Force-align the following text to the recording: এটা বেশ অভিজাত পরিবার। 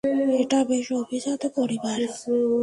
এটা 0.41 0.59
বেশ 0.63 0.87
অভিজাত 0.93 1.41
পরিবার। 1.55 1.99